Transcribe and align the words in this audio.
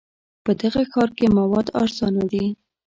په 0.45 0.51
دغه 0.61 0.81
ښار 0.91 1.09
کې 1.17 1.27
مواد 1.37 1.67
ارزانه 1.81 2.23
دي. 2.31 2.45